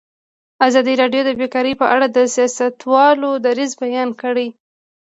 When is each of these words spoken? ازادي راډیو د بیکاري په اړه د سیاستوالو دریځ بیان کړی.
ازادي 0.67 0.93
راډیو 1.01 1.21
د 1.25 1.31
بیکاري 1.39 1.73
په 1.81 1.85
اړه 1.93 2.05
د 2.09 2.17
سیاستوالو 2.35 3.29
دریځ 3.45 3.71
بیان 3.83 4.09
کړی. 4.21 4.47